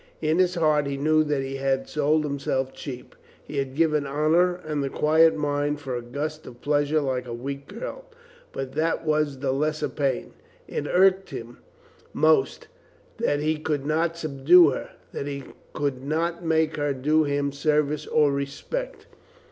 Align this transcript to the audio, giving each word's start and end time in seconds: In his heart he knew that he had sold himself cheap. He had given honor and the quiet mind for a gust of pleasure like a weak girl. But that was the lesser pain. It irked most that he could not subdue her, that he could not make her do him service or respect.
In 0.19 0.39
his 0.39 0.55
heart 0.55 0.87
he 0.87 0.97
knew 0.97 1.23
that 1.25 1.43
he 1.43 1.57
had 1.57 1.87
sold 1.87 2.23
himself 2.23 2.73
cheap. 2.73 3.13
He 3.45 3.57
had 3.59 3.75
given 3.75 4.07
honor 4.07 4.55
and 4.55 4.83
the 4.83 4.89
quiet 4.89 5.35
mind 5.35 5.79
for 5.79 5.95
a 5.95 6.01
gust 6.01 6.47
of 6.47 6.59
pleasure 6.59 7.01
like 7.01 7.27
a 7.27 7.35
weak 7.35 7.67
girl. 7.67 8.05
But 8.51 8.71
that 8.71 9.05
was 9.05 9.37
the 9.37 9.51
lesser 9.51 9.89
pain. 9.89 10.33
It 10.67 10.87
irked 10.87 11.31
most 12.13 12.67
that 13.17 13.41
he 13.41 13.57
could 13.57 13.85
not 13.85 14.17
subdue 14.17 14.69
her, 14.71 14.89
that 15.11 15.27
he 15.27 15.43
could 15.71 16.03
not 16.03 16.43
make 16.43 16.77
her 16.77 16.93
do 16.95 17.25
him 17.25 17.51
service 17.51 18.07
or 18.07 18.31
respect. 18.31 19.05